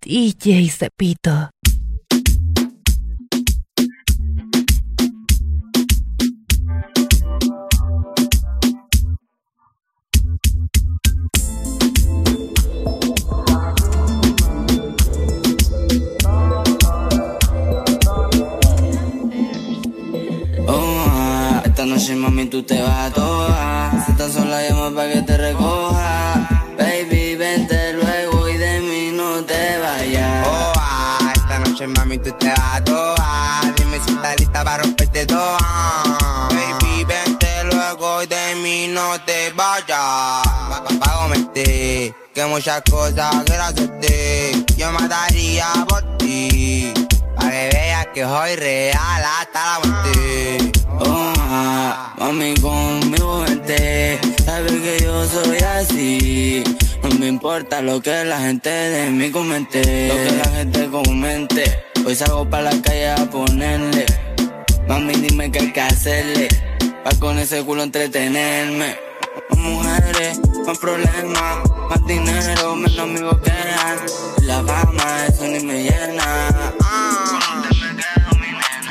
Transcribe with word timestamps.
DJ 0.00 0.68
Cepito. 0.70 1.50
Oh, 20.66 21.62
esta 21.64 21.86
noche 21.86 22.16
mami 22.16 22.46
tú 22.46 22.62
te 22.62 22.80
vas 22.82 23.10
a 23.10 23.12
toa. 23.12 24.04
Si 24.06 24.12
estás 24.12 24.32
sola 24.32 24.62
llamo 24.62 24.94
pa' 24.94 25.08
que 25.08 25.22
te 25.22 25.36
recoja. 25.36 25.83
Mami 31.88 32.18
tú 32.18 32.30
te 32.32 32.48
vas 32.48 32.74
a 32.74 32.84
toa. 32.84 33.60
Dime 33.76 33.98
si 34.04 34.12
estás 34.12 34.38
lista 34.38 34.64
para 34.64 34.82
romperte 34.82 35.26
toa. 35.26 36.48
Baby, 36.50 37.04
vente 37.04 37.64
luego 37.64 38.22
y 38.22 38.26
de 38.26 38.54
mí 38.62 38.88
no 38.88 39.20
te 39.26 39.50
vayas. 39.52 40.42
Comerte, 41.24 42.14
que 42.34 42.44
muchas 42.46 42.82
cosas 42.90 43.34
quiero 43.46 43.62
hacerte. 43.64 44.64
Yo 44.76 44.92
mataría 44.92 45.68
por 45.88 46.02
ti. 46.18 46.92
Pa' 47.36 47.50
que 47.50 47.70
veas 47.72 48.06
que 48.14 48.22
soy 48.22 48.56
real 48.56 49.24
hasta 49.40 49.60
la 49.64 49.80
muerte. 49.84 50.72
Oh, 51.00 51.32
mami, 52.18 52.54
conmigo 52.60 53.40
vente. 53.40 54.20
Sabes 54.44 54.72
que 54.72 55.02
yo 55.02 55.26
soy 55.26 55.58
así. 55.58 56.33
No 57.34 57.38
importa 57.38 57.82
lo 57.82 58.00
que 58.00 58.24
la 58.24 58.38
gente 58.38 58.70
de 58.70 59.10
mí 59.10 59.28
comente. 59.32 59.80
Lo 60.06 60.14
que 60.14 60.30
la 60.36 60.44
gente 60.56 60.88
comente. 60.88 61.84
Hoy 62.06 62.14
salgo 62.14 62.48
para 62.48 62.70
la 62.70 62.80
calle 62.80 63.10
a 63.10 63.28
ponerle. 63.28 64.06
Mami, 64.86 65.14
dime 65.14 65.50
qué 65.50 65.58
hay 65.58 65.72
que 65.72 65.80
hacerle. 65.80 66.46
Pa' 67.02 67.10
con 67.18 67.36
ese 67.40 67.64
culo 67.64 67.82
entretenerme. 67.82 68.96
Más 69.50 69.58
mujeres, 69.58 70.38
más 70.64 70.78
problemas, 70.78 71.58
más 71.90 72.06
dinero, 72.06 72.76
menos 72.76 73.00
amigos 73.00 73.40
que 73.40 73.50
eran. 73.50 73.98
La 74.42 74.62
fama, 74.62 75.26
eso 75.26 75.48
ni 75.48 75.58
me 75.58 75.82
llena. 75.82 76.52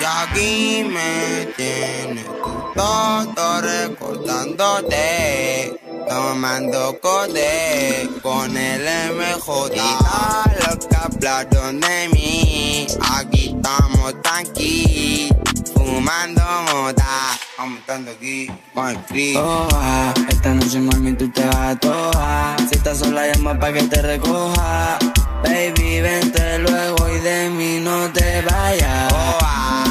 Y 0.00 0.04
aquí 0.04 0.82
me 0.90 1.46
tienes 1.56 2.26
todo 2.74 3.60
recordándote, 3.60 5.78
tomando 6.12 6.98
cote 7.00 8.08
con 8.22 8.54
el 8.56 8.82
MJ. 9.16 9.74
Y 9.74 9.78
todos 9.78 10.52
los 10.62 10.86
que 10.86 10.96
hablaron 10.96 11.80
de 11.80 12.08
mí, 12.12 12.86
aquí 13.16 13.56
estamos 13.56 14.20
tranquilos, 14.22 15.36
fumando 15.74 16.42
mota, 16.70 17.38
aumentando 17.56 18.10
aquí 18.10 18.50
con 18.74 18.90
el. 18.90 19.36
Oh, 19.38 19.68
ah, 19.72 20.12
esta 20.28 20.50
noche 20.54 20.80
mami 20.80 21.14
tú 21.14 21.30
te 21.30 21.44
vas 21.46 21.56
a 21.56 21.76
toa. 21.76 22.56
Si 22.68 22.74
estás 22.76 22.98
sola 22.98 23.32
llama 23.32 23.58
pa' 23.58 23.72
que 23.72 23.82
te 23.84 24.02
recoja. 24.02 24.98
Baby, 25.42 26.00
vente 26.02 26.58
luego 26.58 27.08
y 27.08 27.20
de 27.20 27.48
mí 27.50 27.80
no 27.80 28.12
te 28.12 28.42
vayas. 28.42 29.12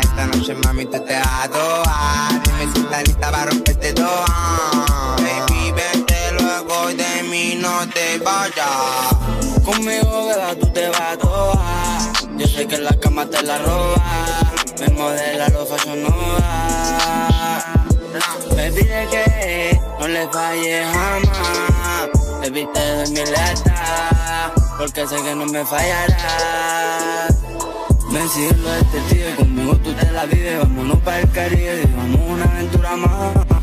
Esta 0.00 0.26
noche 0.26 0.54
mami 0.54 0.84
tú 0.86 0.98
te 1.04 1.16
vas 1.18 1.44
a 1.44 1.48
toa. 1.48 2.28
Dime 2.44 2.72
si 2.72 2.80
estás 2.80 3.02
lista 3.08 3.30
para 3.30 3.50
romperte 3.50 3.92
toa. 3.92 4.93
No 7.64 7.88
te 7.88 8.18
vayas. 8.18 9.64
Conmigo, 9.64 10.26
beba, 10.26 10.54
tú 10.60 10.66
te 10.72 10.88
vas 10.90 11.00
a 11.00 11.16
toa. 11.16 12.12
Yo 12.36 12.46
sé 12.46 12.66
que 12.66 12.78
la 12.78 12.94
cama 13.00 13.24
te 13.26 13.42
la 13.42 13.58
roba. 13.58 13.96
Me 14.78 14.88
modela 14.88 15.48
los 15.48 15.68
fashion 15.68 16.02
nova. 16.02 17.70
Me 18.56 18.70
pide 18.70 19.08
que 19.10 19.80
no 19.98 20.08
le 20.08 20.28
falle 20.28 20.84
jamás. 20.92 22.08
Baby, 22.40 22.68
te 22.74 22.94
doy 22.96 23.08
mi 23.10 23.24
lealtad. 23.32 24.52
Porque 24.78 25.06
sé 25.08 25.16
que 25.22 25.34
no 25.34 25.46
me 25.46 25.64
fallarás. 25.64 27.34
Ven, 28.10 28.22
a 28.22 28.78
este 28.78 29.00
tío 29.08 29.36
conmigo 29.36 29.76
tú 29.76 29.94
te 29.94 30.10
la 30.12 30.26
vives. 30.26 30.58
Vámonos 30.58 30.98
para 30.98 31.20
el 31.20 31.30
Caribe 31.30 31.88
vamos 31.96 32.20
una 32.28 32.44
aventura 32.44 32.96
más. 32.96 33.53